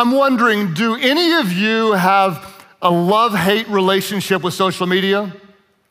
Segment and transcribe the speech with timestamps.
[0.00, 5.30] I'm wondering do any of you have a love hate relationship with social media?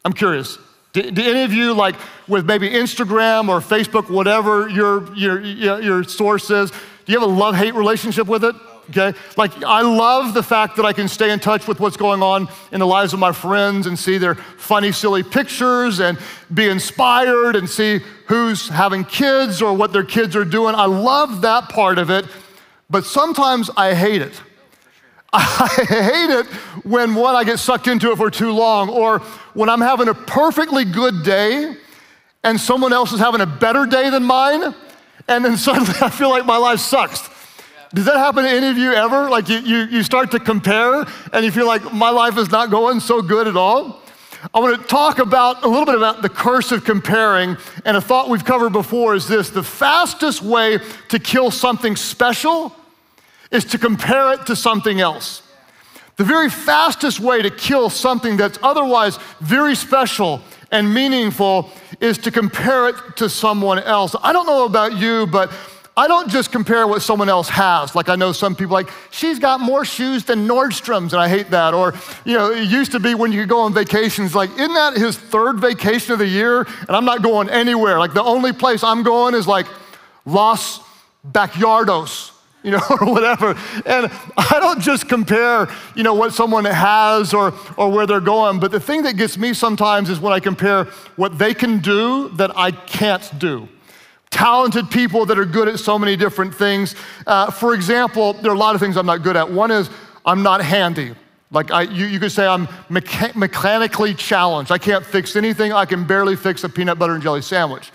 [0.04, 0.58] I'm curious.
[0.94, 1.96] Do, do, any of you, like
[2.28, 7.32] with maybe Instagram or Facebook, whatever your, your, your source is, do you have a
[7.32, 8.56] love hate relationship with it?
[8.90, 9.14] Okay?
[9.38, 12.48] Like, I love the fact that I can stay in touch with what's going on
[12.72, 16.18] in the lives of my friends and see their funny, silly pictures and
[16.52, 20.74] be inspired and see who's having kids or what their kids are doing.
[20.74, 22.26] I love that part of it,
[22.90, 24.42] but sometimes I hate it.
[25.34, 26.46] I hate it
[26.84, 29.20] when one, I get sucked into it for too long, or
[29.54, 31.76] when I'm having a perfectly good day
[32.44, 34.74] and someone else is having a better day than mine,
[35.28, 37.30] and then suddenly I feel like my life sucks.
[37.94, 39.30] Does that happen to any of you ever?
[39.30, 42.70] Like you, you, you start to compare and you feel like my life is not
[42.70, 44.04] going so good at all?
[44.54, 47.58] I want to talk about a little bit about the curse of comparing.
[47.86, 52.76] And a thought we've covered before is this the fastest way to kill something special
[53.52, 55.42] is to compare it to something else.
[56.18, 61.70] The very fastest way to kill something that's otherwise very special and meaningful
[62.02, 64.16] is to compare it to someone else.
[64.22, 65.52] I don't know about you, but
[65.96, 67.96] I don't just compare what someone else has.
[67.96, 71.50] Like I know some people like, she's got more shoes than Nordstrom's, and I hate
[71.52, 71.74] that.
[71.74, 71.94] Or,
[72.26, 74.98] you know, it used to be when you could go on vacations, like, isn't that
[74.98, 76.62] his third vacation of the year?
[76.62, 77.98] And I'm not going anywhere.
[77.98, 79.68] Like the only place I'm going is like
[80.26, 80.82] Los
[81.26, 82.32] Backyardos
[82.64, 83.56] you know, or whatever.
[83.86, 88.60] And I don't just compare, you know, what someone has or, or where they're going,
[88.60, 92.30] but the thing that gets me sometimes is when I compare what they can do
[92.30, 93.68] that I can't do
[94.32, 96.96] talented people that are good at so many different things.
[97.26, 99.52] Uh, for example, there are a lot of things I'm not good at.
[99.52, 99.90] One is
[100.26, 101.16] I'm not handy.
[101.52, 104.72] Like I, you, you could say I'm mecha- mechanically challenged.
[104.72, 105.74] I can't fix anything.
[105.74, 107.92] I can barely fix a peanut butter and jelly sandwich.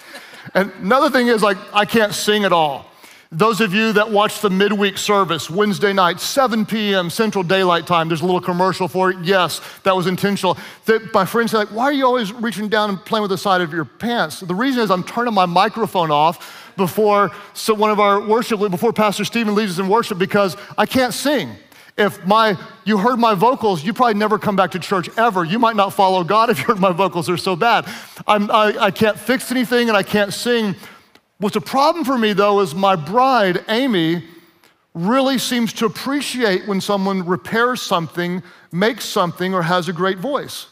[0.54, 2.90] And another thing is like I can't sing at all.
[3.34, 7.10] Those of you that watch the midweek service, Wednesday night, 7 p.m.
[7.10, 9.16] Central Daylight Time, there's a little commercial for it.
[9.24, 10.56] Yes, that was intentional.
[10.84, 13.38] That my friends say, like, why are you always reaching down and playing with the
[13.38, 14.38] side of your pants?
[14.38, 18.92] The reason is I'm turning my microphone off before so one of our worship, before
[18.92, 21.56] Pastor Stephen leads us in worship because I can't sing.
[21.96, 25.44] If my you heard my vocals, you probably never come back to church ever.
[25.44, 27.86] You might not follow God if you heard my vocals are so bad.
[28.28, 30.76] I'm, I, I can't fix anything and I can't sing
[31.38, 34.24] What's a problem for me though is my bride, Amy,
[34.94, 40.68] really seems to appreciate when someone repairs something, makes something, or has a great voice.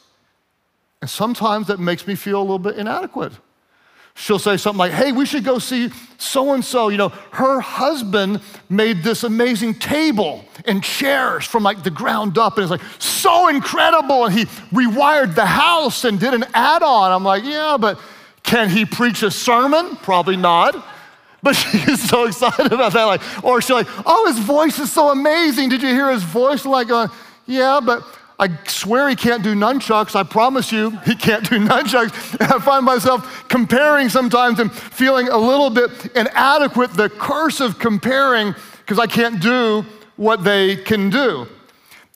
[1.00, 3.32] And sometimes that makes me feel a little bit inadequate.
[4.14, 6.88] She'll say something like, Hey, we should go see so and so.
[6.88, 12.56] You know, her husband made this amazing table and chairs from like the ground up,
[12.56, 14.26] and it's like so incredible.
[14.26, 17.10] And he rewired the house and did an add on.
[17.10, 17.98] I'm like, Yeah, but
[18.42, 19.96] can he preach a sermon?
[19.96, 20.84] Probably not.
[21.42, 23.04] But she's so excited about that.
[23.04, 25.68] Like, or she's like, oh, his voice is so amazing.
[25.68, 26.64] Did you hear his voice?
[26.64, 27.08] Like, uh,
[27.46, 28.04] yeah, but
[28.38, 30.16] I swear he can't do nunchucks.
[30.16, 32.40] I promise you, he can't do nunchucks.
[32.40, 37.78] And I find myself comparing sometimes and feeling a little bit inadequate, the curse of
[37.78, 39.84] comparing, because I can't do
[40.16, 41.46] what they can do.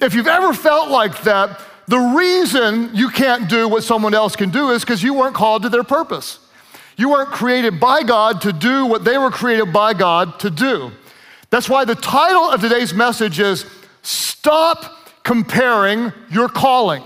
[0.00, 4.50] If you've ever felt like that, the reason you can't do what someone else can
[4.50, 6.41] do is because you weren't called to their purpose.
[6.97, 10.91] You weren't created by God to do what they were created by God to do.
[11.50, 13.66] That's why the title of today's message is
[14.02, 17.02] Stop Comparing Your Calling.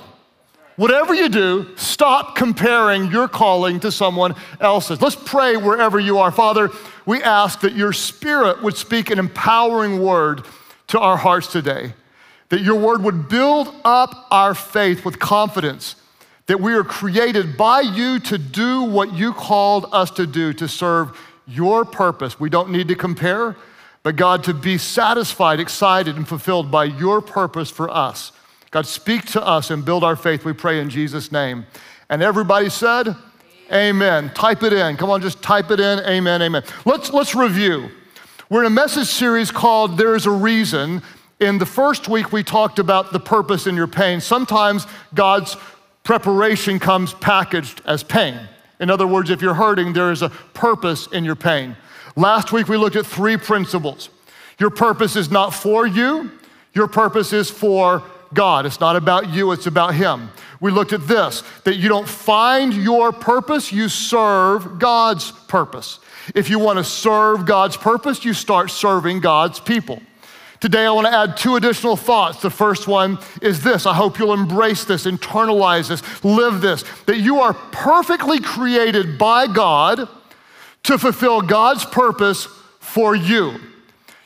[0.77, 5.03] Whatever you do, stop comparing your calling to someone else's.
[5.03, 6.31] Let's pray wherever you are.
[6.31, 6.71] Father,
[7.05, 10.47] we ask that your spirit would speak an empowering word
[10.87, 11.93] to our hearts today
[12.51, 15.97] that your word would build up our faith with confidence
[16.51, 20.67] that we are created by you to do what you called us to do, to
[20.67, 21.17] serve
[21.47, 22.41] your purpose.
[22.41, 23.55] We don't need to compare,
[24.03, 28.33] but God, to be satisfied, excited, and fulfilled by your purpose for us.
[28.73, 31.67] God, speak to us and build our faith, we pray in Jesus' name.
[32.09, 33.07] And everybody said,
[33.73, 34.25] Amen.
[34.25, 34.35] amen.
[34.35, 34.97] Type it in.
[34.97, 36.01] Come on, just type it in.
[36.01, 36.65] Amen, amen.
[36.85, 37.91] Let's, let's review.
[38.49, 41.01] We're in a message series called There's a Reason.
[41.41, 44.21] In the first week, we talked about the purpose in your pain.
[44.21, 45.57] Sometimes God's
[46.05, 48.39] preparation comes packaged as pain.
[48.79, 51.77] In other words, if you're hurting, there is a purpose in your pain.
[52.15, 54.11] Last week, we looked at three principles.
[54.59, 56.31] Your purpose is not for you,
[56.75, 58.03] your purpose is for
[58.35, 58.67] God.
[58.67, 60.29] It's not about you, it's about Him.
[60.61, 66.01] We looked at this that you don't find your purpose, you serve God's purpose.
[66.35, 70.03] If you want to serve God's purpose, you start serving God's people.
[70.61, 72.43] Today, I want to add two additional thoughts.
[72.43, 77.19] The first one is this I hope you'll embrace this, internalize this, live this that
[77.19, 80.07] you are perfectly created by God
[80.83, 82.47] to fulfill God's purpose
[82.79, 83.59] for you.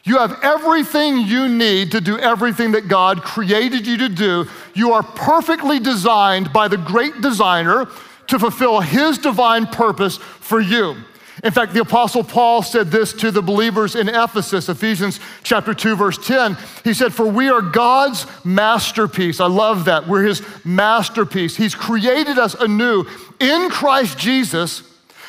[0.02, 4.46] You have everything you need to do everything that God created you to do.
[4.75, 7.86] You are perfectly designed by the great designer
[8.26, 10.96] to fulfill his divine purpose for you.
[11.42, 15.96] In fact, the apostle Paul said this to the believers in Ephesus, Ephesians chapter 2
[15.96, 16.56] verse 10.
[16.84, 20.06] He said, "For we are God's masterpiece." I love that.
[20.06, 21.56] We're his masterpiece.
[21.56, 23.04] He's created us anew
[23.40, 24.82] in Christ Jesus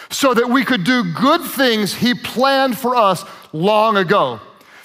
[0.09, 4.39] so that we could do good things he planned for us long ago.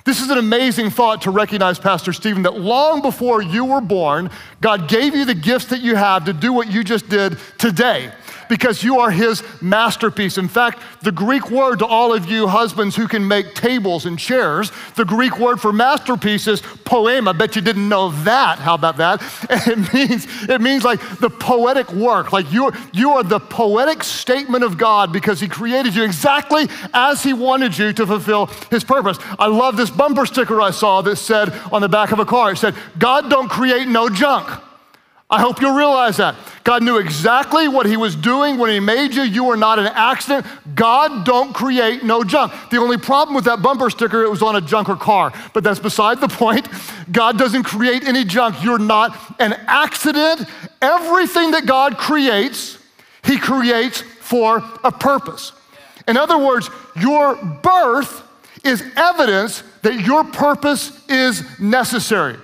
[0.05, 4.31] This is an amazing thought to recognize, Pastor Stephen, that long before you were born,
[4.63, 8.11] God gave you the gifts that you have to do what you just did today
[8.51, 10.37] because you are his masterpiece.
[10.37, 14.19] In fact, the Greek word to all of you husbands who can make tables and
[14.19, 17.31] chairs, the Greek word for masterpiece is poema.
[17.31, 18.59] I bet you didn't know that.
[18.59, 19.23] How about that?
[19.67, 22.33] it means, it means like the poetic work.
[22.33, 27.23] Like you you are the poetic statement of God because he created you exactly as
[27.23, 29.19] he wanted you to fulfill his purpose.
[29.39, 32.53] I love this bumper sticker I saw that said on the back of a car,
[32.53, 34.61] it said, God don't create no junk.
[35.31, 36.35] I hope you'll realize that.
[36.65, 39.23] God knew exactly what he was doing when he made you.
[39.23, 40.45] You are not an accident.
[40.75, 42.53] God don't create no junk.
[42.71, 45.79] The only problem with that bumper sticker, it was on a junker car, but that's
[45.79, 46.69] beside the point.
[47.13, 48.63] God doesn't create any junk.
[48.63, 50.43] You're not an accident.
[50.83, 52.79] Everything that God creates,
[53.25, 55.53] he creates for a purpose.
[56.09, 58.23] In other words, your birth
[58.65, 62.37] is evidence that your purpose is necessary.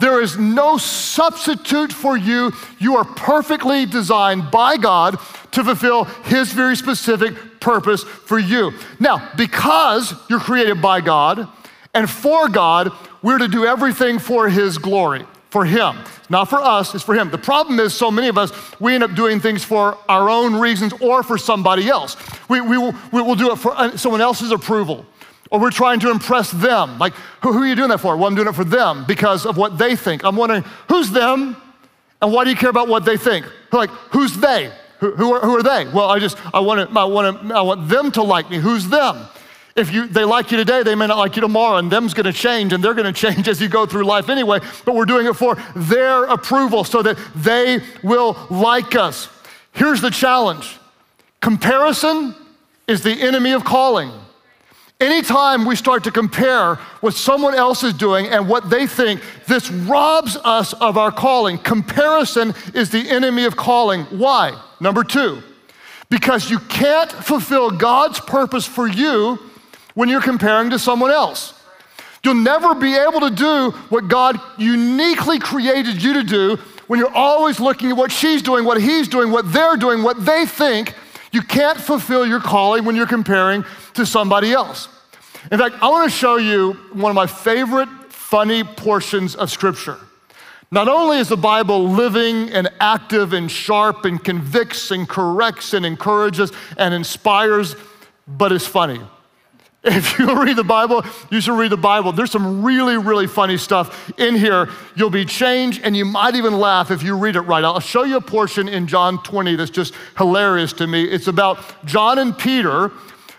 [0.00, 2.52] There is no substitute for you.
[2.78, 5.18] You are perfectly designed by God
[5.52, 8.72] to fulfill His very specific purpose for you.
[9.00, 11.48] Now, because you're created by God
[11.94, 12.92] and for God,
[13.22, 15.96] we're to do everything for His glory, for Him.
[16.30, 17.30] Not for us, it's for Him.
[17.30, 20.54] The problem is, so many of us, we end up doing things for our own
[20.54, 22.16] reasons or for somebody else.
[22.48, 25.06] We, we, will, we will do it for uh, someone else's approval
[25.50, 26.98] or we're trying to impress them.
[26.98, 28.16] Like, who, who, are you doing that for?
[28.16, 30.24] Well, I'm doing it for them because of what they think.
[30.24, 31.56] I'm wondering, who's them?
[32.20, 33.46] And why do you care about what they think?
[33.72, 34.72] Like, who's they?
[34.98, 35.86] Who, who, are, who are they?
[35.90, 38.58] Well, I just, I want, to, I, want to, I want them to like me.
[38.58, 39.26] Who's them?
[39.76, 42.32] If you, they like you today, they may not like you tomorrow, and them's gonna
[42.32, 45.34] change, and they're gonna change as you go through life anyway, but we're doing it
[45.34, 49.28] for their approval so that they will like us.
[49.72, 50.76] Here's the challenge
[51.40, 52.34] comparison
[52.88, 54.10] is the enemy of calling.
[55.00, 59.70] Anytime we start to compare what someone else is doing and what they think, this
[59.70, 61.56] robs us of our calling.
[61.58, 64.04] Comparison is the enemy of calling.
[64.06, 64.60] Why?
[64.80, 65.40] Number two,
[66.10, 69.38] because you can't fulfill God's purpose for you
[69.94, 71.54] when you're comparing to someone else.
[72.24, 76.56] You'll never be able to do what God uniquely created you to do
[76.88, 80.24] when you're always looking at what she's doing, what he's doing, what they're doing, what
[80.24, 80.94] they think.
[81.32, 83.64] You can't fulfill your calling when you're comparing
[83.94, 84.88] to somebody else.
[85.50, 89.98] In fact, I want to show you one of my favorite funny portions of Scripture.
[90.70, 95.86] Not only is the Bible living and active and sharp and convicts and corrects and
[95.86, 97.74] encourages and inspires,
[98.26, 99.00] but it's funny.
[99.84, 102.10] If you read the Bible, you should read the Bible.
[102.10, 104.68] There's some really, really funny stuff in here.
[104.96, 107.62] You'll be changed and you might even laugh if you read it right.
[107.62, 111.04] I'll show you a portion in John 20 that's just hilarious to me.
[111.04, 112.90] It's about John and Peter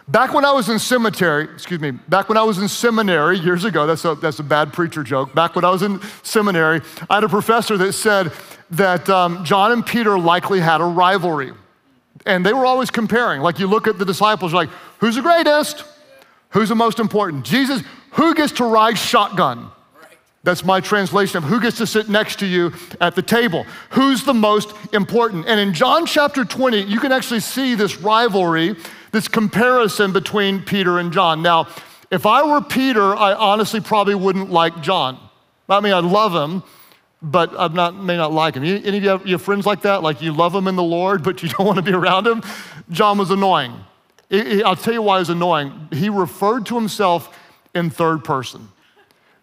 [0.10, 3.64] Back when I was in cemetery, excuse me, back when I was in seminary years
[3.64, 5.36] ago, that's a, that's a bad preacher joke.
[5.36, 6.82] Back when I was in seminary,
[7.12, 8.32] I had a professor that said
[8.72, 11.54] that um, John and Peter likely had a rivalry.
[12.26, 13.42] And they were always comparing.
[13.42, 15.84] Like you look at the disciples, like, who's the greatest?
[16.50, 17.46] Who's the most important?
[17.46, 19.72] Jesus, who gets to ride shotgun?
[20.44, 23.66] That's my translation of who gets to sit next to you at the table.
[23.92, 25.48] Who's the most important?
[25.48, 28.76] And in John chapter 20, you can actually see this rivalry
[29.12, 31.42] this comparison between Peter and John.
[31.42, 31.68] Now,
[32.12, 35.20] if I were Peter, I honestly probably wouldn't like John.
[35.68, 36.64] I mean, I love him,
[37.22, 38.64] but I may not like him.
[38.64, 40.02] Any of you have, you have friends like that?
[40.02, 42.44] Like you love him in the Lord, but you don't want to be around him?
[42.90, 43.74] John was annoying.
[44.32, 45.88] I'll tell you why was annoying.
[45.92, 47.38] He referred to himself
[47.74, 48.70] in third person.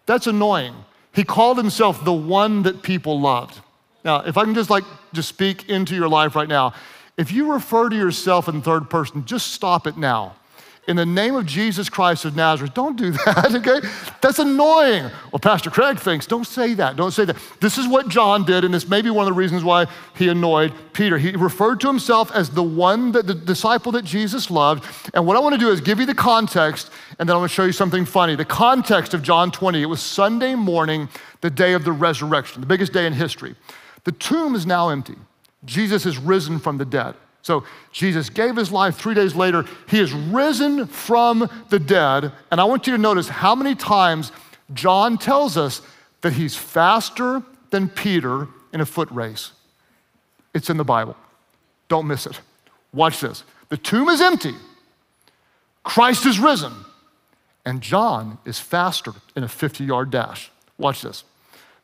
[0.05, 0.73] That's annoying.
[1.13, 3.59] He called himself the one that people loved.
[4.05, 6.73] Now, if I can just like just speak into your life right now,
[7.17, 10.35] if you refer to yourself in third person, just stop it now.
[10.87, 13.85] In the name of Jesus Christ of Nazareth, don't do that, okay?
[14.21, 15.03] That's annoying.
[15.33, 17.35] Well, Pastor Craig thinks, don't say that, don't say that.
[17.59, 20.29] This is what John did, and this may be one of the reasons why he
[20.29, 21.17] annoyed Peter.
[21.17, 24.85] He referred to himself as the one, that, the disciple that Jesus loved.
[25.13, 26.89] And what I want to do is give you the context,
[27.19, 28.37] and then I'm going to show you something funny.
[28.37, 31.09] The context of John 20, it was Sunday morning,
[31.41, 33.55] the day of the resurrection, the biggest day in history.
[34.05, 35.15] The tomb is now empty.
[35.65, 37.15] Jesus is risen from the dead.
[37.47, 37.63] So
[37.93, 39.63] Jesus gave his life three days later.
[39.87, 42.33] He is risen from the dead.
[42.51, 44.33] And I want you to notice how many times
[44.73, 45.81] John tells us
[46.19, 49.53] that he's faster than Peter in a foot race.
[50.53, 51.15] It's in the Bible.
[51.87, 52.37] Don't miss it.
[52.91, 53.45] Watch this.
[53.69, 54.53] The tomb is empty.
[55.85, 56.73] Christ is risen.
[57.65, 60.51] And John is faster in a 50 yard dash.
[60.77, 61.23] Watch this.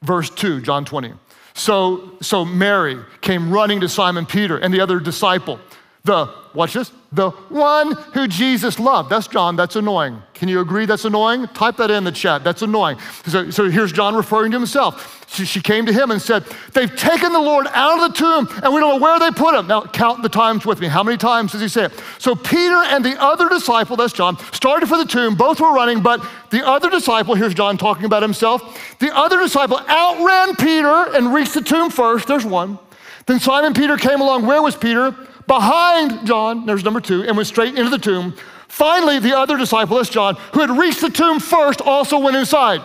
[0.02, 1.14] Verse 2, John 20.
[1.54, 5.60] So, so Mary came running to Simon Peter and the other disciple
[6.06, 9.10] the, watch this, the one who Jesus loved.
[9.10, 10.22] That's John, that's annoying.
[10.34, 11.48] Can you agree that's annoying?
[11.54, 12.98] Type that in the chat, that's annoying.
[13.26, 15.26] So, so here's John referring to himself.
[15.30, 16.44] She, she came to him and said,
[16.74, 19.56] They've taken the Lord out of the tomb and we don't know where they put
[19.56, 19.68] him.
[19.68, 20.88] Now, count the times with me.
[20.88, 21.94] How many times does he say it?
[22.18, 25.36] So Peter and the other disciple, that's John, started for the tomb.
[25.36, 26.20] Both were running, but
[26.50, 31.54] the other disciple, here's John talking about himself, the other disciple outran Peter and reached
[31.54, 32.28] the tomb first.
[32.28, 32.78] There's one.
[33.26, 34.46] Then Simon Peter came along.
[34.46, 35.16] Where was Peter?
[35.48, 38.36] Behind John, there's number two, and went straight into the tomb.
[38.68, 42.82] Finally, the other disciple, that's John, who had reached the tomb first, also went inside.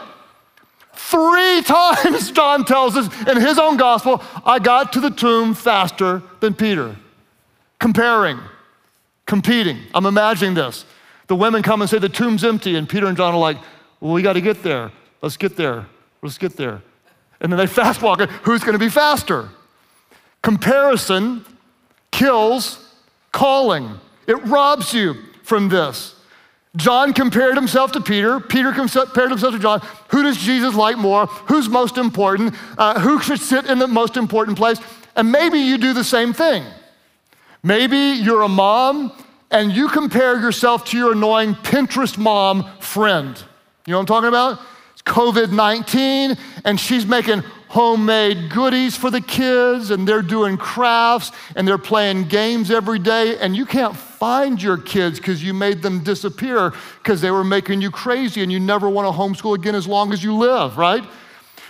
[0.93, 6.23] Three times, John tells us in his own gospel, I got to the tomb faster
[6.41, 6.97] than Peter.
[7.79, 8.39] Comparing,
[9.27, 9.79] competing.
[9.95, 10.85] I'm imagining this.
[11.29, 13.59] The women come and say, The tomb's empty, and Peter and John are like,
[14.01, 14.91] Well, we got to get there.
[15.23, 15.87] Let's get there.
[16.23, 16.83] Let's get there.
[17.41, 18.31] And then they fast walk it.
[18.31, 19.49] Who's going to be faster?
[20.43, 21.45] Comparison
[22.19, 22.85] kills
[23.31, 23.89] calling,
[24.27, 26.17] it robs you from this.
[26.77, 28.41] John compared himself to Peter.
[28.41, 29.81] Peter compared himself to John.
[30.09, 31.27] Who does Jesus like more?
[31.27, 32.55] Who's most important?
[32.77, 34.79] Uh, who should sit in the most important place?
[35.17, 36.65] And maybe you do the same thing.
[37.63, 39.13] Maybe you're a mom
[39.51, 43.37] and you compare yourself to your annoying Pinterest mom friend.
[43.87, 44.61] You know what I'm talking about?
[44.93, 51.33] It's COVID 19, and she's making homemade goodies for the kids and they're doing crafts
[51.55, 55.83] and they're playing games every day and you can't find your kids because you made
[55.83, 56.73] them disappear
[57.03, 60.13] because they were making you crazy and you never want to homeschool again as long
[60.13, 61.05] as you live, right?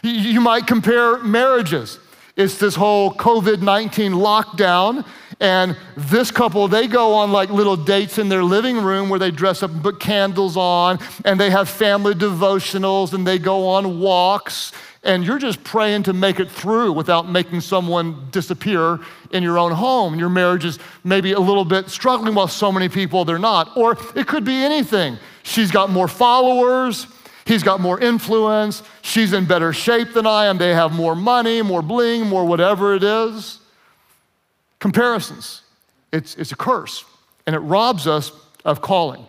[0.03, 1.99] You might compare marriages.
[2.37, 5.05] It's this whole COVID 19 lockdown.
[5.41, 9.31] And this couple, they go on like little dates in their living room where they
[9.31, 14.01] dress up and put candles on, and they have family devotionals, and they go on
[14.01, 14.73] walks,
[15.09, 19.01] and you're just praying to make it through without making someone disappear
[19.33, 20.19] in your own home.
[20.19, 23.75] Your marriage is maybe a little bit struggling while so many people they're not.
[23.75, 25.17] Or it could be anything.
[25.45, 27.07] She's got more followers,
[27.47, 31.63] he's got more influence, she's in better shape than I am, they have more money,
[31.63, 33.61] more bling, more whatever it is.
[34.79, 35.63] Comparisons.
[36.13, 37.05] It's, it's a curse,
[37.47, 38.31] and it robs us
[38.63, 39.27] of calling.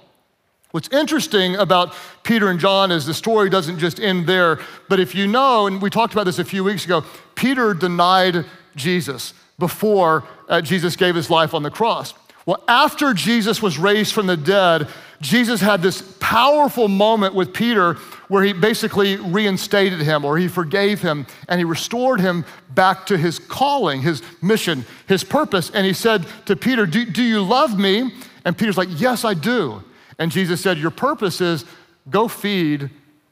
[0.72, 5.16] What's interesting about Peter and John is the story doesn't just end there, but if
[5.16, 8.46] you know, and we talked about this a few weeks ago, Peter denied
[8.76, 12.14] Jesus before uh, Jesus gave his life on the cross.
[12.46, 14.88] Well, after Jesus was raised from the dead,
[15.22, 17.96] Jesus had this powerful moment with Peter
[18.28, 22.46] where he basically reinstated him or he forgave him and he restored him
[22.76, 25.72] back to his calling, his mission, his purpose.
[25.72, 28.14] And he said to Peter, Do, do you love me?
[28.46, 29.84] And Peter's like, Yes, I do.
[30.20, 31.66] And Jesus said, Your purpose is
[32.10, 32.90] go feed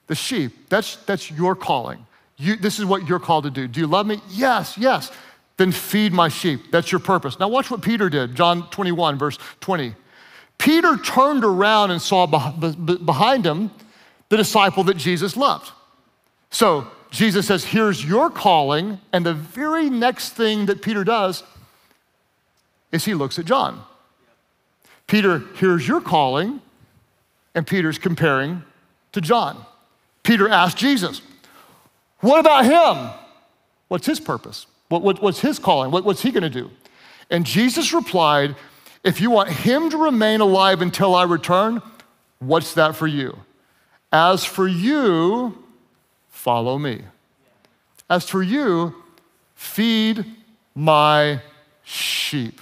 [0.07, 0.69] the sheep.
[0.69, 2.05] That's, that's your calling.
[2.37, 3.67] You, this is what you're called to do.
[3.67, 4.21] Do you love me?
[4.29, 5.11] Yes, yes.
[5.57, 6.71] Then feed my sheep.
[6.71, 7.39] That's your purpose.
[7.39, 9.93] Now, watch what Peter did, John 21, verse 20.
[10.57, 13.71] Peter turned around and saw behind him
[14.29, 15.71] the disciple that Jesus loved.
[16.49, 18.99] So Jesus says, Here's your calling.
[19.11, 21.43] And the very next thing that Peter does
[22.91, 23.83] is he looks at John.
[25.07, 26.61] Peter, here's your calling
[27.57, 28.61] and Peter's comparing
[29.13, 29.65] to John.
[30.21, 31.23] Peter asked Jesus,
[32.19, 33.09] What about him?
[33.87, 34.67] What's his purpose?
[34.89, 35.89] What, what, what's his calling?
[35.89, 36.69] What, what's he going to do?
[37.31, 38.55] And Jesus replied,
[39.03, 41.81] If you want him to remain alive until I return,
[42.37, 43.35] what's that for you?
[44.11, 45.57] As for you,
[46.29, 47.01] follow me.
[48.07, 48.93] As for you,
[49.55, 50.23] feed
[50.75, 51.41] my
[51.83, 52.61] sheep.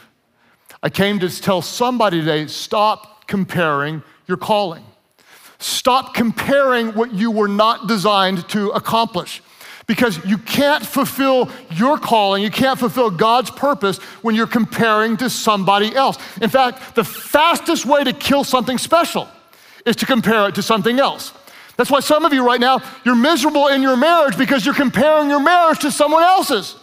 [0.81, 4.83] I came to tell somebody today stop comparing your calling.
[5.59, 9.41] Stop comparing what you were not designed to accomplish.
[9.87, 15.29] Because you can't fulfill your calling, you can't fulfill God's purpose when you're comparing to
[15.29, 16.17] somebody else.
[16.41, 19.27] In fact, the fastest way to kill something special
[19.85, 21.33] is to compare it to something else.
[21.77, 25.29] That's why some of you right now, you're miserable in your marriage because you're comparing
[25.29, 26.75] your marriage to someone else's.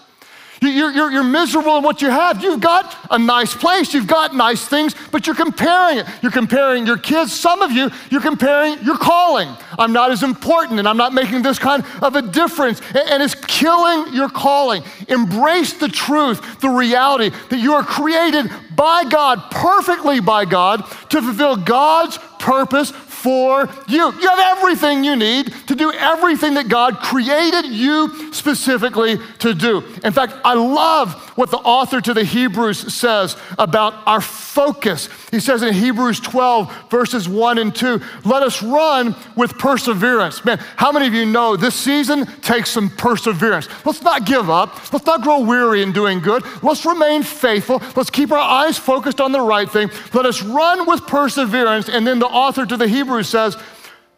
[0.63, 2.41] You're, you're, you're, miserable in what you have.
[2.41, 6.07] You've got a nice place, you've got nice things, but you're comparing it.
[6.23, 7.33] You're comparing your kids.
[7.33, 9.49] Some of you, you're comparing your calling.
[9.77, 12.81] I'm not as important and I'm not making this kind of a difference.
[12.95, 14.85] And it's killing your calling.
[15.09, 21.21] Embrace the truth, the reality that you are created by God, perfectly by God, to
[21.21, 22.93] fulfill God's purpose
[23.23, 24.13] for you.
[24.21, 29.83] You have everything you need to do everything that God created you specifically to do.
[30.03, 35.09] In fact, I love what the author to the Hebrews says about our focus.
[35.31, 40.45] He says in Hebrews 12, verses 1 and 2, let us run with perseverance.
[40.45, 43.69] Man, how many of you know this season takes some perseverance?
[43.87, 44.93] Let's not give up.
[44.93, 46.43] Let's not grow weary in doing good.
[46.63, 47.81] Let's remain faithful.
[47.97, 49.91] Let's keep our eyes focused on the right thing.
[50.13, 51.89] Let us run with perseverance.
[51.89, 53.59] And then the author to the Hebrews Hebrews says,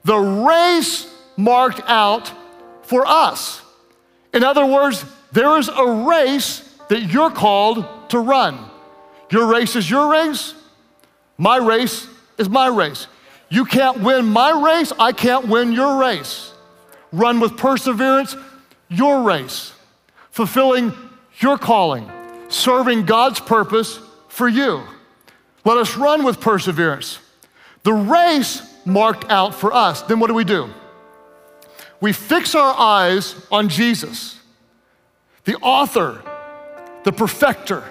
[0.04, 2.32] the race marked out
[2.82, 3.60] for us.
[4.32, 8.56] In other words, there is a race that you're called to run.
[9.32, 10.54] Your race is your race,
[11.38, 12.06] my race
[12.38, 13.08] is my race.
[13.48, 16.52] You can't win my race, I can't win your race.
[17.10, 18.36] Run with perseverance
[18.88, 19.72] your race,
[20.30, 20.92] fulfilling
[21.40, 22.08] your calling,
[22.48, 23.98] serving God's purpose
[24.28, 24.84] for you.
[25.64, 27.18] Let us run with perseverance.
[27.82, 30.02] The race marked out for us.
[30.02, 30.70] Then what do we do?
[32.00, 34.38] We fix our eyes on Jesus,
[35.44, 36.22] the author,
[37.04, 37.84] the perfecter,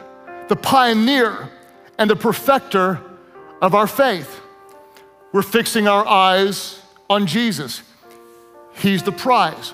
[0.48, 1.50] the pioneer,
[1.98, 3.00] and the perfecter
[3.62, 4.42] of our faith.
[5.32, 7.82] We're fixing our eyes on Jesus.
[8.76, 9.74] He's the prize.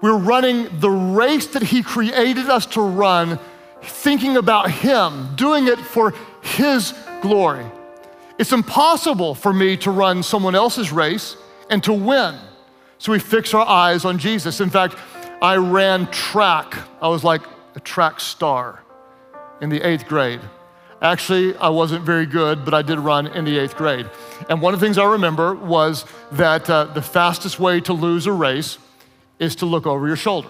[0.00, 3.38] We're running the race that He created us to run,
[3.82, 7.64] thinking about Him, doing it for His glory.
[8.36, 11.36] It's impossible for me to run someone else's race
[11.70, 12.36] and to win.
[12.98, 14.60] So we fix our eyes on Jesus.
[14.60, 14.96] In fact,
[15.40, 16.74] I ran track.
[17.00, 17.42] I was like
[17.76, 18.82] a track star
[19.60, 20.40] in the eighth grade.
[21.00, 24.08] Actually, I wasn't very good, but I did run in the eighth grade.
[24.48, 28.26] And one of the things I remember was that uh, the fastest way to lose
[28.26, 28.78] a race
[29.38, 30.48] is to look over your shoulder.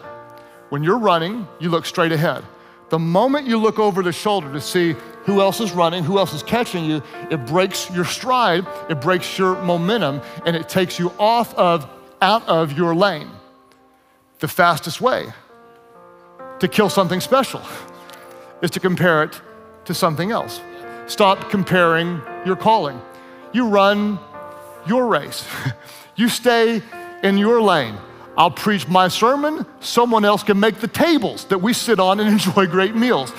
[0.71, 2.45] When you're running, you look straight ahead.
[2.91, 6.33] The moment you look over the shoulder to see who else is running, who else
[6.33, 11.11] is catching you, it breaks your stride, it breaks your momentum, and it takes you
[11.19, 11.89] off of,
[12.21, 13.31] out of your lane.
[14.41, 15.33] The fastest way
[16.61, 17.63] to kill something special
[18.63, 19.41] is to compare it
[19.87, 20.61] to something else.
[21.07, 23.01] Stop comparing your calling.
[23.53, 24.19] You run
[24.87, 25.47] your race,
[26.17, 26.83] you stay
[27.23, 27.97] in your lane.
[28.37, 32.29] I'll preach my sermon, someone else can make the tables that we sit on and
[32.33, 33.33] enjoy great meals.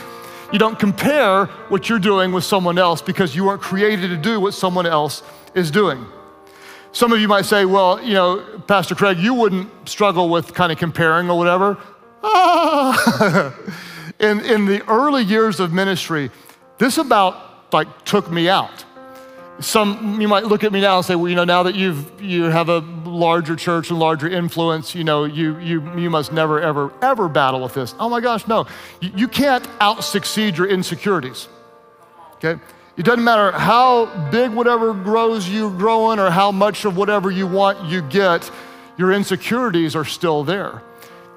[0.52, 4.40] You don't compare what you're doing with someone else because you weren't created to do
[4.40, 6.06] what someone else is doing.
[6.92, 10.72] Some of you might say, well, you know, Pastor Craig, you wouldn't struggle with kind
[10.72, 11.78] of comparing or whatever.
[12.24, 13.54] Ah.
[14.20, 16.32] in, in the early years of ministry,
[16.78, 18.86] this about like took me out.
[19.60, 22.22] Some, you might look at me now and say, well, you know, now that you've,
[22.22, 26.60] you have a larger church and larger influence, you know, you, you, you must never,
[26.60, 27.96] ever, ever battle with this.
[27.98, 28.68] Oh my gosh, no.
[29.00, 31.48] You, you can't out succeed your insecurities,
[32.34, 32.60] okay?
[32.98, 37.48] It doesn't matter how big whatever grows you growing or how much of whatever you
[37.48, 38.50] want you get,
[38.98, 40.82] your insecurities are still there.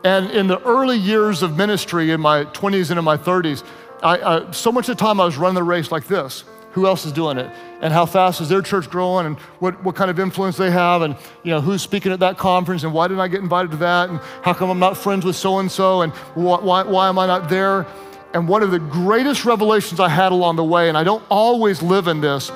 [0.05, 3.65] And in the early years of ministry, in my 20s and in my 30s,
[4.03, 6.45] I, I, so much of the time I was running the race like this.
[6.73, 7.51] Who else is doing it?
[7.81, 9.27] And how fast is their church growing?
[9.27, 11.03] And what, what kind of influence they have?
[11.03, 12.85] And you know, who's speaking at that conference?
[12.85, 14.11] And why didn't I get invited to that?
[14.11, 16.03] And how come I'm not friends with so and so?
[16.03, 17.87] And why, why am I not there?
[18.35, 21.83] And one of the greatest revelations I had along the way, and I don't always
[21.83, 22.51] live in this,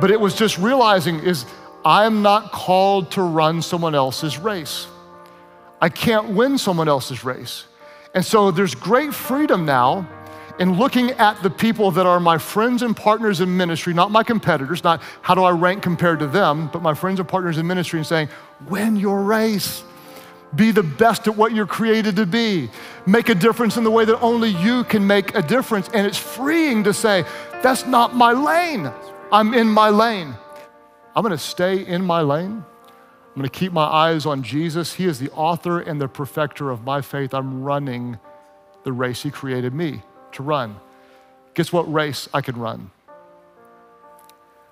[0.00, 1.46] but it was just realizing is
[1.84, 4.86] I'm not called to run someone else's race.
[5.80, 7.64] I can't win someone else's race.
[8.14, 10.08] And so there's great freedom now
[10.58, 14.22] in looking at the people that are my friends and partners in ministry, not my
[14.22, 17.66] competitors, not how do I rank compared to them, but my friends and partners in
[17.66, 18.28] ministry and saying,
[18.68, 19.82] win your race.
[20.54, 22.70] Be the best at what you're created to be.
[23.04, 25.90] Make a difference in the way that only you can make a difference.
[25.92, 27.24] And it's freeing to say,
[27.62, 28.90] that's not my lane.
[29.30, 30.34] I'm in my lane.
[31.14, 32.64] I'm gonna stay in my lane.
[32.64, 34.94] I'm gonna keep my eyes on Jesus.
[34.94, 37.34] He is the author and the perfecter of my faith.
[37.34, 38.18] I'm running
[38.84, 40.76] the race He created me to run.
[41.54, 42.90] Guess what race I can run?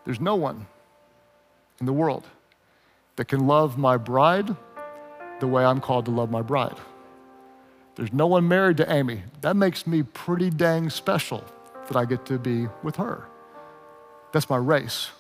[0.05, 0.67] There's no one
[1.81, 2.25] in the world
[3.17, 4.55] that can love my bride
[5.41, 6.77] the way I'm called to love my bride.
[7.97, 9.23] There's no one married to Amy.
[9.41, 11.45] That makes me pretty dang special
[11.87, 13.25] that I get to be with her.
[14.33, 15.11] That's my race.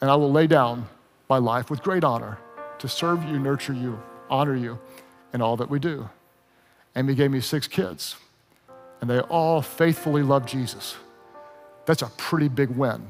[0.00, 0.88] And I will lay down
[1.28, 2.38] my life with great honor
[2.78, 4.78] to serve you, nurture you, honor you
[5.32, 6.08] in all that we do.
[6.94, 8.16] Amy gave me six kids.
[9.06, 10.96] And they all faithfully love Jesus.
[11.84, 13.08] That's a pretty big win.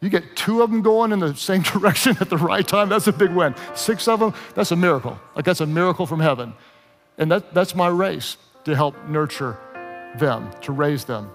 [0.00, 3.08] You get two of them going in the same direction at the right time, that's
[3.08, 3.56] a big win.
[3.74, 5.18] Six of them, that's a miracle.
[5.34, 6.54] Like that's a miracle from heaven.
[7.18, 9.58] And that, that's my race to help nurture
[10.16, 11.32] them, to raise them.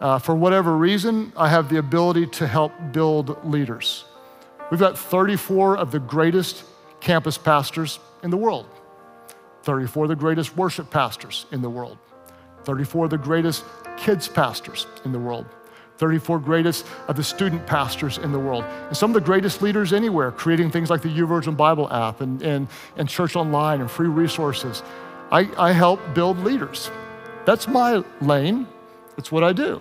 [0.00, 4.04] Uh, for whatever reason, I have the ability to help build leaders.
[4.68, 6.64] We've got 34 of the greatest
[6.98, 8.66] campus pastors in the world,
[9.62, 11.98] 34 of the greatest worship pastors in the world,
[12.68, 13.64] 34 of the greatest
[13.96, 15.46] kids pastors in the world,
[15.96, 19.94] 34 greatest of the student pastors in the world, and some of the greatest leaders
[19.94, 24.06] anywhere, creating things like the YouVersion Bible app and, and, and Church Online and free
[24.06, 24.82] resources.
[25.32, 26.90] I, I help build leaders.
[27.46, 28.66] That's my lane.
[29.16, 29.80] It's what I do.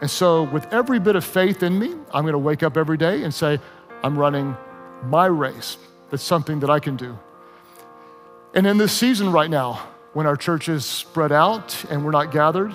[0.00, 2.96] And so, with every bit of faith in me, I'm going to wake up every
[2.96, 3.60] day and say,
[4.02, 4.56] I'm running
[5.04, 5.76] my race.
[6.10, 7.16] That's something that I can do.
[8.54, 12.32] And in this season right now, when our church is spread out and we're not
[12.32, 12.74] gathered,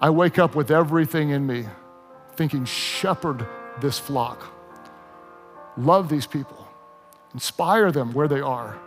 [0.00, 1.66] I wake up with everything in me
[2.32, 3.46] thinking, shepherd
[3.80, 4.52] this flock.
[5.76, 6.68] Love these people,
[7.32, 8.78] inspire them where they are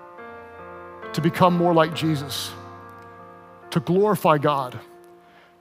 [1.13, 2.51] to become more like Jesus,
[3.71, 4.79] to glorify God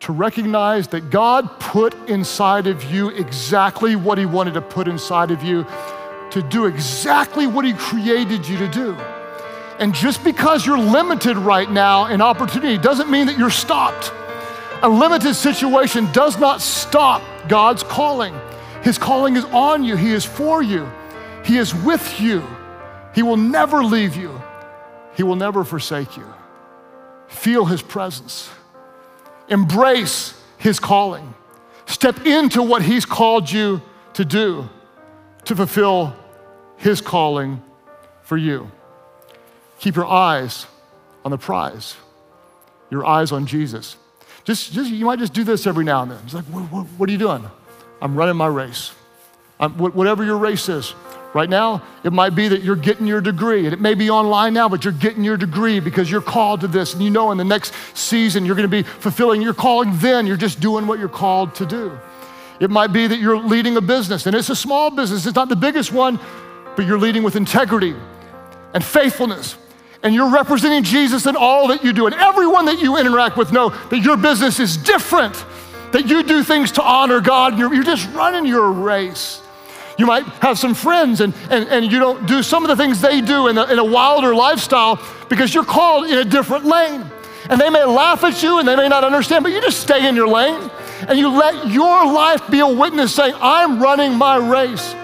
[0.01, 5.31] to recognize that God put inside of you exactly what He wanted to put inside
[5.31, 5.67] of you,
[6.31, 8.97] to do exactly what He created you to do.
[9.81, 14.13] And just because you're limited right now in opportunity doesn't mean that you're stopped.
[14.83, 18.35] A limited situation does not stop God's calling.
[18.83, 20.89] His calling is on you, He is for you,
[21.45, 22.47] He is with you.
[23.15, 24.41] He will never leave you,
[25.17, 26.27] He will never forsake you.
[27.27, 28.51] Feel His presence.
[29.49, 31.35] Embrace his calling.
[31.87, 34.69] Step into what he's called you to do
[35.45, 36.15] to fulfill
[36.77, 37.63] his calling
[38.23, 38.71] for you.
[39.81, 40.67] Keep your eyes
[41.25, 41.97] on the prize,
[42.91, 43.97] your eyes on Jesus.
[44.45, 46.21] Just, just you might just do this every now and then.
[46.25, 47.45] It's like, what, what, what are you doing?
[48.01, 48.93] I'm running my race.
[49.59, 50.95] I'm, whatever your race is,
[51.33, 54.53] Right now, it might be that you're getting your degree, and it may be online
[54.53, 56.93] now, but you're getting your degree because you're called to this.
[56.93, 60.27] And you know in the next season, you're going to be fulfilling your calling then.
[60.27, 61.97] You're just doing what you're called to do.
[62.59, 65.49] It might be that you're leading a business, and it's a small business, it's not
[65.49, 66.19] the biggest one,
[66.75, 67.95] but you're leading with integrity
[68.75, 69.57] and faithfulness.
[70.03, 72.07] And you're representing Jesus in all that you do.
[72.07, 75.45] And everyone that you interact with know that your business is different,
[75.93, 79.43] that you do things to honor God, you're, you're just running your race.
[79.99, 83.03] You might have some friends and, and, and you don't do some of the things
[83.03, 87.05] they do in a, in a wilder lifestyle because you're called in a different lane.
[87.51, 90.09] And they may laugh at you and they may not understand, but you just stay
[90.09, 90.71] in your lane
[91.09, 94.95] and you let your life be a witness saying, I'm running my race.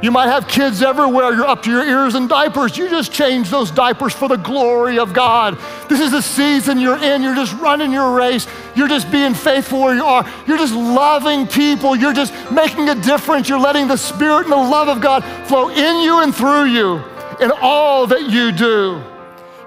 [0.00, 2.76] You might have kids everywhere, you're up to your ears in diapers.
[2.78, 5.58] You just change those diapers for the glory of God.
[5.88, 7.22] This is the season you're in.
[7.22, 8.46] You're just running your race.
[8.76, 10.24] You're just being faithful where you are.
[10.46, 11.96] You're just loving people.
[11.96, 13.48] You're just making a difference.
[13.48, 17.02] You're letting the Spirit and the love of God flow in you and through you
[17.40, 19.02] in all that you do.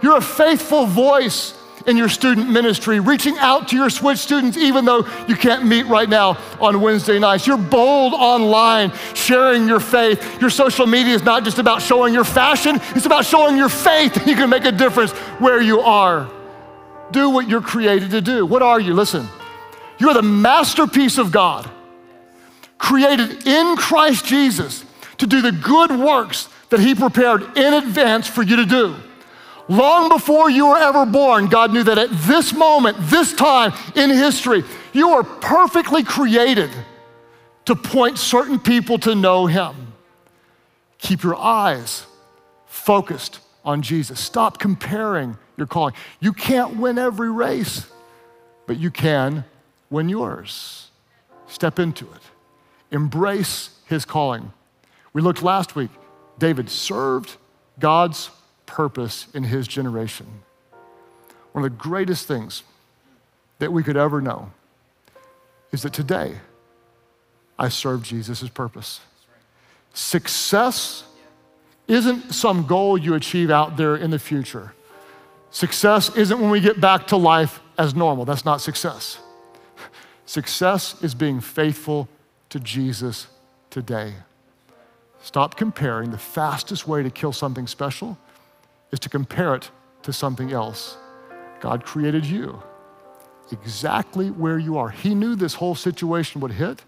[0.02, 1.54] You're a faithful voice
[1.88, 5.86] in your student ministry, reaching out to your Switch students, even though you can't meet
[5.88, 7.48] right now on Wednesday nights.
[7.48, 10.42] You're bold online, sharing your faith.
[10.42, 14.20] Your social media is not just about showing your fashion, it's about showing your faith.
[14.32, 16.32] You can make a difference where you are.
[17.12, 18.46] Do what you're created to do.
[18.46, 18.94] What are you?
[18.94, 19.28] Listen,
[20.00, 21.70] you're the masterpiece of God,
[22.78, 24.86] created in Christ Jesus
[25.18, 28.96] to do the good works that He prepared in advance for you to do.
[29.72, 34.10] Long before you were ever born, God knew that at this moment, this time in
[34.10, 36.70] history, you were perfectly created
[37.64, 39.94] to point certain people to know Him.
[40.98, 42.06] Keep your eyes
[42.66, 44.20] focused on Jesus.
[44.20, 45.94] Stop comparing your calling.
[46.20, 47.88] You can't win every race,
[48.68, 49.46] but you can
[49.90, 50.92] win yours.
[51.48, 52.22] Step into it.
[52.94, 54.52] Embrace His calling.
[55.14, 55.92] We looked last week,
[56.40, 57.38] David served
[57.80, 58.32] God's
[58.72, 60.26] purpose in his generation.
[61.52, 62.64] One of the greatest things
[63.60, 64.52] that we could ever know
[65.74, 66.38] is that today
[67.60, 69.02] I serve Jesus' purpose.
[69.94, 71.04] Success
[71.90, 74.74] isn't some goal you achieve out there in the future.
[75.50, 78.24] Success isn't when we get back to life as normal.
[78.24, 79.20] That's not success.
[80.26, 82.08] Success is being faithful
[82.50, 83.28] to Jesus
[83.70, 84.14] today.
[85.22, 88.18] Stop comparing the fastest way to kill something special
[88.92, 89.72] is to compare it
[90.04, 90.98] to something else.
[91.60, 92.62] God created you
[93.52, 94.90] exactly where you are.
[94.90, 96.84] He knew this whole situation would hit,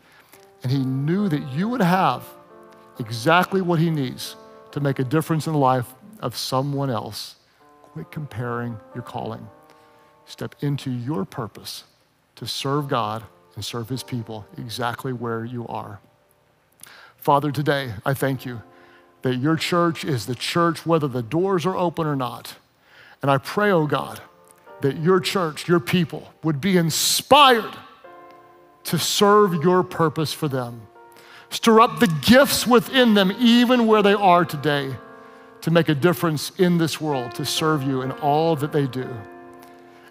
[0.63, 2.25] and He knew that you would have
[2.99, 4.35] exactly what He needs
[4.71, 7.35] to make a difference in the life of someone else.
[7.81, 9.47] Quit comparing your calling.
[10.25, 11.83] Step into your purpose
[12.35, 13.23] to serve God
[13.55, 15.99] and serve his people exactly where you are.
[17.17, 18.61] Father, today I thank you
[19.23, 22.55] that your church is the church whether the doors are open or not.
[23.21, 24.21] And I pray, oh God,
[24.81, 27.73] that your church, your people, would be inspired
[28.83, 30.81] to serve your purpose for them.
[31.49, 34.93] Stir up the gifts within them, even where they are today,
[35.61, 39.07] to make a difference in this world, to serve you in all that they do.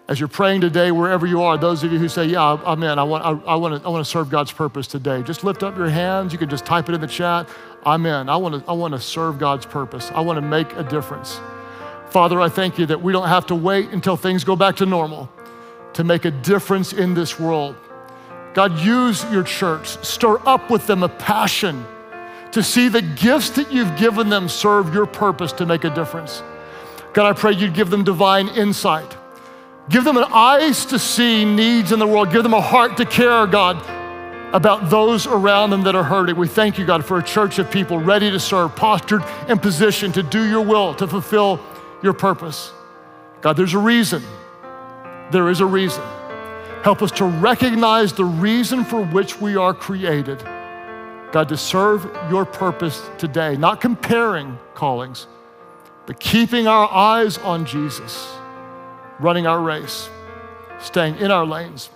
[0.07, 2.99] As you're praying today, wherever you are, those of you who say, Yeah, I'm in,
[2.99, 5.63] I want, I, I, want, to, I want to serve God's purpose today, just lift
[5.63, 6.33] up your hands.
[6.33, 7.47] You can just type it in the chat.
[7.85, 8.29] I'm in.
[8.29, 10.11] I want to, I want to serve God's purpose.
[10.13, 11.39] I want to make a difference.
[12.09, 14.85] Father, I thank you that we don't have to wait until things go back to
[14.85, 15.29] normal
[15.93, 17.75] to make a difference in this world.
[18.53, 21.85] God, use your church, stir up with them a passion
[22.51, 26.43] to see the gifts that you've given them serve your purpose to make a difference.
[27.13, 29.17] God, I pray you'd give them divine insight.
[29.89, 32.31] Give them an eyes to see needs in the world.
[32.31, 33.77] Give them a heart to care, God,
[34.53, 36.37] about those around them that are hurting.
[36.37, 40.13] We thank you, God, for a church of people ready to serve, postured and positioned
[40.13, 41.59] to do your will, to fulfill
[42.01, 42.71] your purpose.
[43.41, 44.23] God, there's a reason.
[45.31, 46.03] There is a reason.
[46.83, 50.39] Help us to recognize the reason for which we are created.
[51.31, 55.27] God, to serve your purpose today, not comparing callings,
[56.05, 58.33] but keeping our eyes on Jesus,
[59.23, 60.09] running our race,
[60.81, 61.89] staying in our lanes,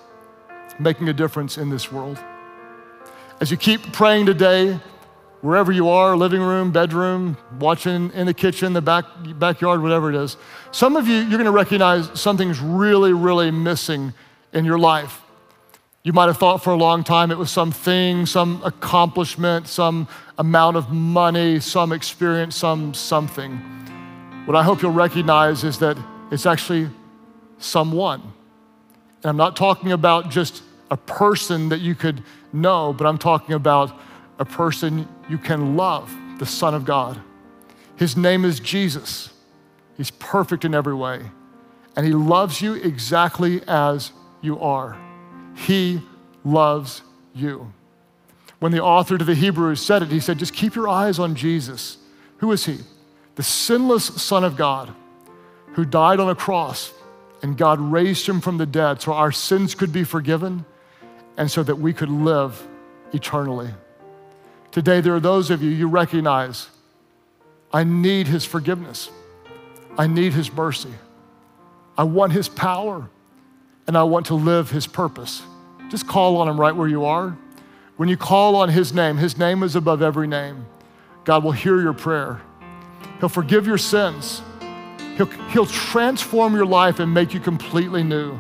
[0.80, 2.18] making a difference in this world.
[3.42, 4.80] As you keep praying today,
[5.42, 9.04] wherever you are living room, bedroom, watching in the kitchen, the back,
[9.38, 10.38] backyard, whatever it is
[10.72, 14.14] some of you, you're going to recognize something's really, really missing
[14.54, 15.22] in your life.
[16.04, 20.78] You might have thought for a long time it was something, some accomplishment, some amount
[20.78, 23.58] of money, some experience, some something.
[24.46, 25.98] What I hope you'll recognize is that
[26.32, 26.90] it's actually
[27.60, 28.22] someone.
[28.22, 33.56] And I'm not talking about just a person that you could know, but I'm talking
[33.56, 33.98] about
[34.40, 37.20] a person you can love, the Son of God.
[37.96, 39.32] His name is Jesus.
[39.98, 41.22] He's perfect in every way.
[41.96, 44.98] And He loves you exactly as you are.
[45.56, 46.02] He
[46.46, 47.02] loves
[47.34, 47.74] you.
[48.60, 51.36] When the author to the Hebrews said it, he said, just keep your eyes on
[51.36, 51.98] Jesus.
[52.38, 52.80] Who is he?
[53.36, 54.94] The sinless Son of God
[55.74, 56.92] who died on a cross
[57.42, 60.66] and God raised him from the dead so our sins could be forgiven
[61.38, 62.68] and so that we could live
[63.14, 63.70] eternally.
[64.72, 66.70] Today, there are those of you, you recognize,
[67.72, 69.10] I need his forgiveness.
[69.98, 70.94] I need his mercy.
[71.98, 73.10] I want his power
[73.88, 75.42] and I want to live his purpose.
[75.90, 77.38] Just call on him right where you are.
[77.96, 80.66] When you call on his name, his name is above every name.
[81.24, 82.42] God will hear your prayer.
[83.20, 84.42] He'll forgive your sins.
[85.18, 88.38] He'll, he'll transform your life and make you completely new.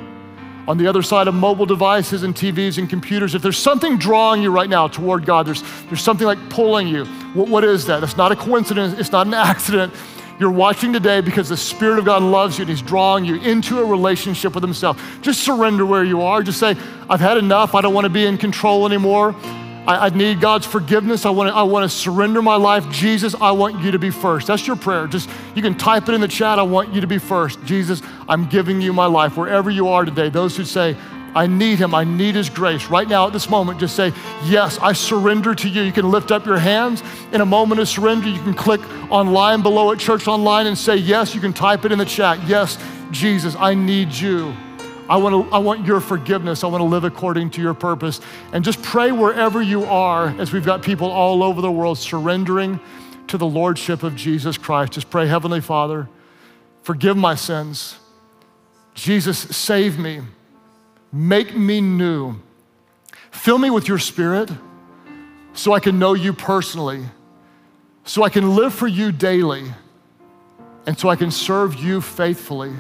[0.68, 4.44] On the other side of mobile devices and TVs and computers, if there's something drawing
[4.44, 7.06] you right now toward God, there's, there's something like pulling you.
[7.34, 8.04] What, what is that?
[8.04, 9.94] It's not a coincidence, it's not an accident.
[10.40, 13.80] You're watching today because the Spirit of God loves you and He's drawing you into
[13.80, 15.02] a relationship with Himself.
[15.22, 16.44] Just surrender where you are.
[16.44, 16.76] Just say,
[17.10, 17.74] I've had enough.
[17.74, 19.36] I don't want to be in control anymore.
[19.88, 21.26] I, I need God's forgiveness.
[21.26, 22.90] I want, to, I want to surrender my life.
[22.92, 24.48] Jesus, I want you to be first.
[24.48, 25.08] That's your prayer.
[25.08, 26.60] Just you can type it in the chat.
[26.60, 27.64] I want you to be first.
[27.64, 29.38] Jesus, I'm giving you my life.
[29.38, 30.98] Wherever you are today, those who say,
[31.34, 31.94] I need him.
[31.94, 32.88] I need his grace.
[32.88, 34.12] Right now, at this moment, just say,
[34.46, 35.84] Yes, I surrender to you.
[35.84, 37.04] You can lift up your hands.
[37.32, 40.96] In a moment of surrender, you can click online below at Church Online and say,
[40.96, 41.36] Yes.
[41.36, 42.46] You can type it in the chat.
[42.48, 42.78] Yes,
[43.12, 44.56] Jesus, I need you.
[45.10, 46.64] I want, to, I want your forgiveness.
[46.64, 48.20] I want to live according to your purpose.
[48.52, 52.80] And just pray wherever you are, as we've got people all over the world surrendering
[53.28, 54.94] to the Lordship of Jesus Christ.
[54.94, 56.10] Just pray, Heavenly Father,
[56.84, 57.98] forgive my sins.
[58.94, 60.22] Jesus, save me.
[61.12, 62.36] Make me new.
[63.32, 64.50] Fill me with your spirit
[65.54, 67.04] so I can know you personally,
[68.04, 69.64] so I can live for you daily,
[70.86, 72.72] and so I can serve you faithfully.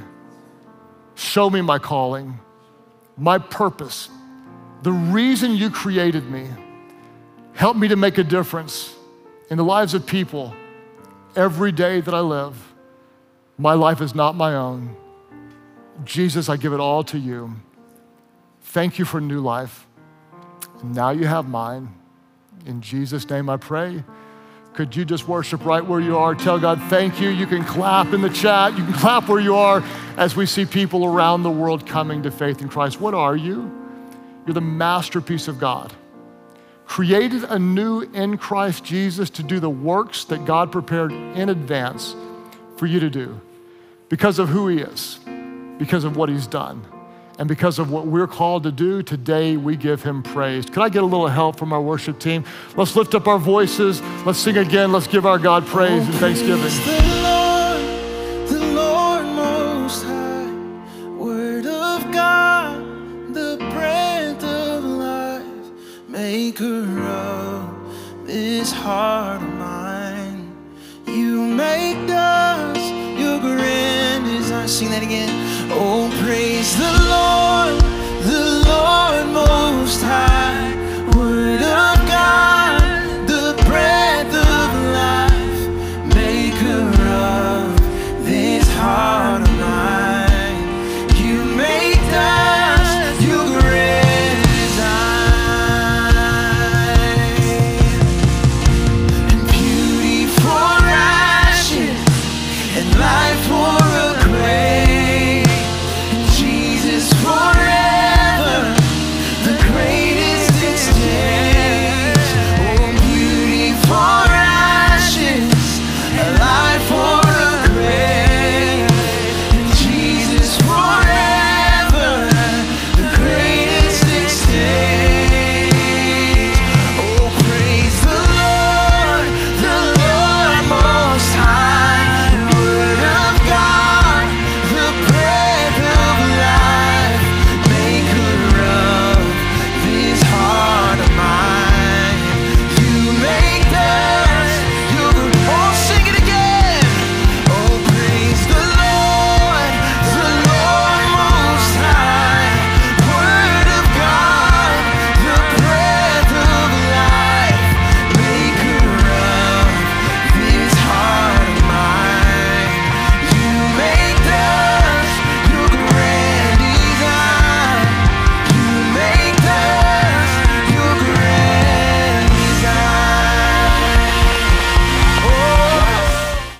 [1.17, 2.39] Show me my calling,
[3.17, 4.07] my purpose,
[4.83, 6.47] the reason you created me.
[7.53, 8.95] Help me to make a difference
[9.49, 10.53] in the lives of people
[11.35, 12.55] every day that I live.
[13.57, 14.95] My life is not my own.
[16.05, 17.55] Jesus, I give it all to you.
[18.61, 19.87] Thank you for new life.
[20.83, 21.95] Now you have mine.
[22.67, 24.03] In Jesus' name I pray.
[24.77, 26.35] Could you just worship right where you are?
[26.35, 27.29] Tell God, thank you.
[27.29, 28.77] You can clap in the chat.
[28.77, 29.81] You can clap where you are
[30.17, 33.01] as we see people around the world coming to faith in Christ.
[33.01, 33.71] What are you?
[34.45, 35.93] You're the masterpiece of God.
[36.85, 42.15] Created anew in Christ Jesus to do the works that God prepared in advance
[42.75, 43.41] for you to do
[44.09, 45.19] because of who He is,
[45.79, 46.85] because of what He's done.
[47.39, 50.65] And because of what we're called to do, today we give him praise.
[50.65, 52.43] Can I get a little help from our worship team?
[52.75, 54.01] Let's lift up our voices.
[54.25, 54.91] Let's sing again.
[54.91, 57.06] Let's give our God praise and thanksgiving.